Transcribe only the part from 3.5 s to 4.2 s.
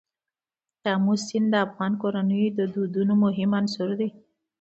عنصر دی.